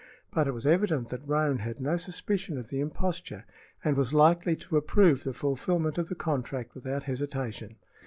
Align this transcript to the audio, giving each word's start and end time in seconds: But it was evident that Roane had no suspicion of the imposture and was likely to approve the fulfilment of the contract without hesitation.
But 0.31 0.47
it 0.47 0.51
was 0.55 0.65
evident 0.65 1.09
that 1.09 1.21
Roane 1.27 1.59
had 1.59 1.79
no 1.79 1.95
suspicion 1.95 2.57
of 2.57 2.69
the 2.69 2.79
imposture 2.79 3.45
and 3.83 3.95
was 3.95 4.15
likely 4.15 4.55
to 4.55 4.77
approve 4.77 5.23
the 5.23 5.31
fulfilment 5.31 5.99
of 5.99 6.09
the 6.09 6.15
contract 6.15 6.73
without 6.73 7.03
hesitation. 7.03 7.75